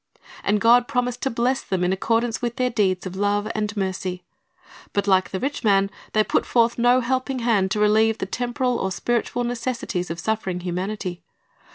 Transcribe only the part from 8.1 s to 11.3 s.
the temporal or spiritual necessities of suffering humanity.